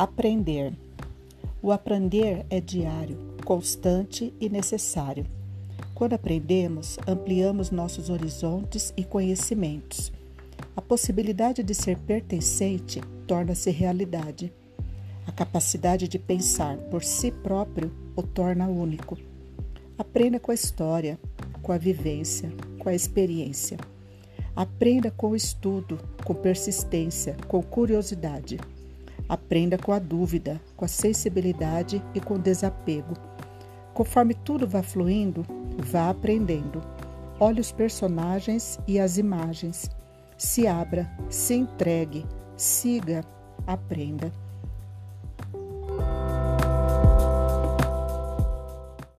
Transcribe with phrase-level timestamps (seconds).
[0.00, 0.72] Aprender.
[1.60, 5.26] O aprender é diário, constante e necessário.
[5.94, 10.10] Quando aprendemos, ampliamos nossos horizontes e conhecimentos.
[10.74, 14.50] A possibilidade de ser pertencente torna-se realidade.
[15.26, 19.18] A capacidade de pensar por si próprio o torna único.
[19.98, 21.18] Aprenda com a história,
[21.62, 23.76] com a vivência, com a experiência.
[24.56, 28.58] Aprenda com o estudo, com persistência, com curiosidade.
[29.30, 33.14] Aprenda com a dúvida, com a sensibilidade e com o desapego.
[33.94, 35.46] Conforme tudo vá fluindo,
[35.78, 36.82] vá aprendendo.
[37.38, 39.88] Olhe os personagens e as imagens.
[40.36, 42.26] Se abra, se entregue,
[42.56, 43.24] siga,
[43.68, 44.32] aprenda.